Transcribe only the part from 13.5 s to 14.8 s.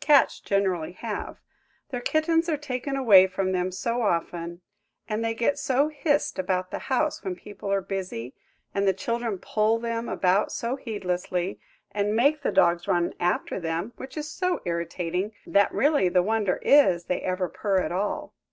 them–which is so